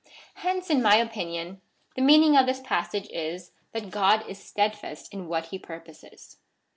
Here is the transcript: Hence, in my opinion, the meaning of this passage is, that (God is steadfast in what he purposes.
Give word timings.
Hence, 0.37 0.71
in 0.71 0.81
my 0.81 0.95
opinion, 0.95 1.61
the 1.95 2.01
meaning 2.01 2.35
of 2.35 2.47
this 2.47 2.59
passage 2.59 3.07
is, 3.11 3.51
that 3.71 3.91
(God 3.91 4.27
is 4.27 4.43
steadfast 4.43 5.13
in 5.13 5.27
what 5.27 5.49
he 5.49 5.59
purposes. 5.59 6.37